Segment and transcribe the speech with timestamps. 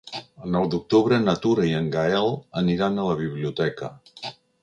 [0.43, 3.93] El nou d'octubre na Tura i en Gaël aniran a la biblioteca.